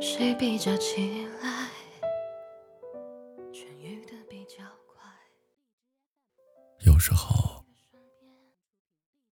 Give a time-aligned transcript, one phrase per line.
[0.00, 1.68] 谁比较起来
[3.52, 5.02] 痊愈的比较快？
[6.86, 7.64] 有时候，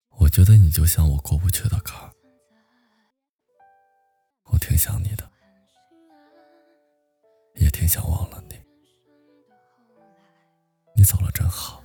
[0.08, 2.10] 我觉得你就像我过不去的坎，
[4.44, 5.30] 我挺想你的，
[7.56, 8.58] 也挺想忘了你。
[10.96, 11.84] 你走了真好，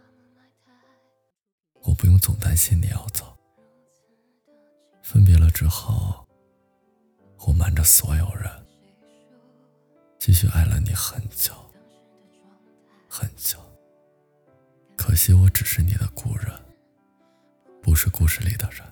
[1.81, 3.37] 我不用总担心你要走。
[5.03, 6.25] 分别了之后，
[7.45, 8.49] 我瞒着所有人，
[10.19, 11.53] 继续爱了你很久
[13.07, 13.57] 很久。
[14.97, 16.51] 可惜我只是你的故人，
[17.81, 18.85] 不是故事里的人。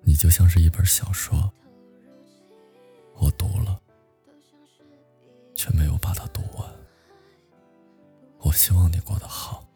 [0.00, 1.52] 你就像是一本小说，
[3.16, 3.78] 我读了，
[5.54, 6.66] 却没有把它读完。
[8.38, 9.68] 我希望你过得好，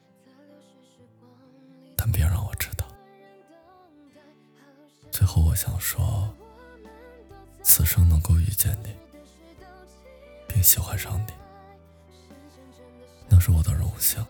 [1.95, 2.89] 但别让我知道。
[5.11, 6.35] 最后，我想说，
[7.63, 8.89] 此生能够遇见你，
[10.65, 11.33] 喜欢上你，
[13.29, 14.25] 那是我的荣幸。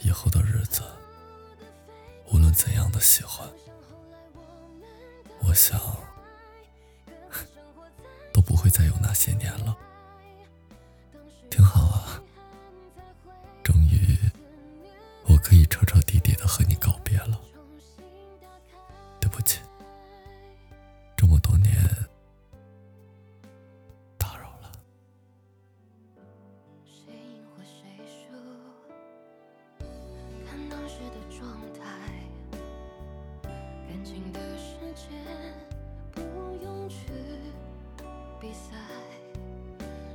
[0.00, 0.82] 以后的日子，
[2.32, 3.48] 无论怎样的喜欢，
[5.40, 5.80] 我想
[8.34, 9.76] 都不会再有那些年了。
[30.90, 31.80] 时的状态，
[33.86, 35.06] 感情的世界
[36.10, 36.20] 不
[36.64, 37.12] 用去
[38.40, 38.74] 比赛，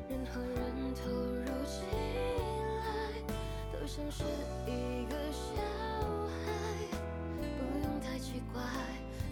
[0.10, 1.80] 人和人投入起
[2.82, 2.84] 来，
[3.72, 4.26] 都像是
[4.68, 5.56] 一个小
[6.28, 6.44] 孩，
[7.40, 8.62] 不用太奇怪，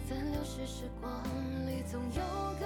[0.08, 1.22] 在流逝时光
[1.66, 2.22] 里，总有
[2.58, 2.64] 个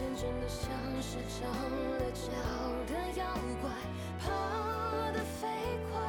[0.00, 0.72] 时间真的像
[1.02, 2.32] 是长了脚
[2.88, 3.22] 的妖
[3.60, 3.68] 怪，
[4.18, 4.32] 跑
[5.12, 5.46] 得飞
[5.92, 6.00] 快，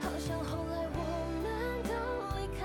[0.00, 0.98] 好像后来我
[1.42, 1.46] 们
[1.82, 1.92] 都
[2.40, 2.64] 离开，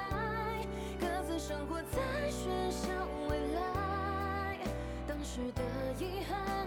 [0.98, 2.88] 各自生活在喧嚣
[3.28, 4.58] 未来，
[5.06, 5.62] 当时的
[6.00, 6.59] 遗憾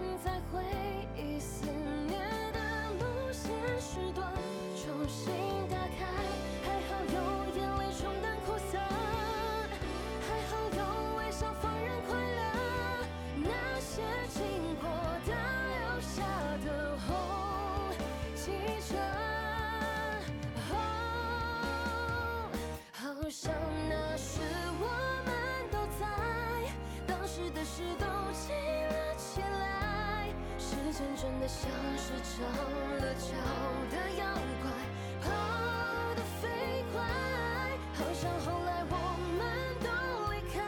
[31.33, 31.67] 真的像
[31.97, 32.45] 是长
[32.99, 33.33] 了脚
[33.89, 34.23] 的妖
[34.61, 34.69] 怪，
[35.23, 35.31] 跑
[36.13, 37.01] 得飞快，
[37.95, 38.93] 好像后来我
[39.39, 39.41] 们
[39.81, 39.87] 都
[40.31, 40.61] 离开，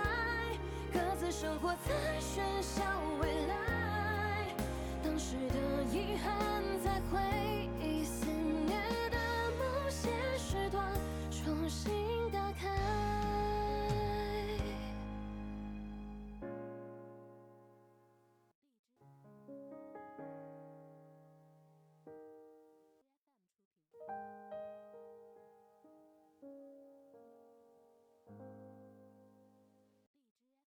[0.91, 2.81] 各自生活在喧嚣
[3.21, 4.55] 未来，
[5.03, 6.33] 当时的遗憾
[6.83, 8.73] 在回忆肆虐
[9.11, 9.17] 的
[9.59, 10.83] 某些时段。
[11.29, 11.93] 重新